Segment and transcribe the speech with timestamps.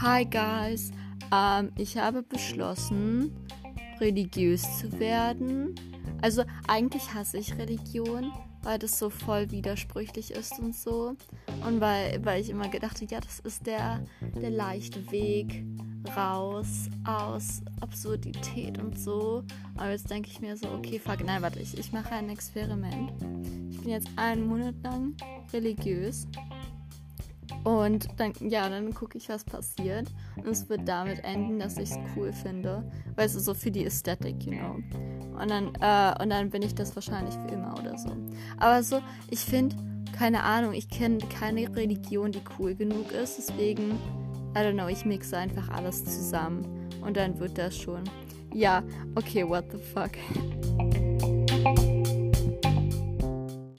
[0.00, 0.92] Hi guys,
[1.32, 3.34] ähm, ich habe beschlossen,
[3.98, 5.74] religiös zu werden.
[6.22, 8.30] Also eigentlich hasse ich Religion,
[8.62, 11.16] weil das so voll widersprüchlich ist und so.
[11.66, 14.04] Und weil, weil ich immer gedacht habe, ja, das ist der,
[14.40, 15.64] der leichte Weg
[16.16, 19.42] raus aus Absurdität und so.
[19.76, 23.10] Aber jetzt denke ich mir so, okay, fuck, nein, warte, ich, ich mache ein Experiment.
[23.68, 25.16] Ich bin jetzt einen Monat lang
[25.52, 26.28] religiös.
[27.68, 30.10] Und dann, ja, dann gucke ich, was passiert.
[30.36, 32.82] Und es wird damit enden, dass ich es cool finde.
[33.14, 34.76] Weil es ist so für die Ästhetik, you know.
[35.38, 38.08] Und dann, äh, und dann bin ich das wahrscheinlich für immer oder so.
[38.56, 39.76] Aber so, ich finde,
[40.16, 43.36] keine Ahnung, ich kenne keine Religion, die cool genug ist.
[43.36, 43.98] Deswegen,
[44.56, 46.88] I don't know, ich mixe einfach alles zusammen.
[47.02, 48.02] Und dann wird das schon.
[48.54, 48.82] Ja,
[49.14, 50.12] okay, what the fuck.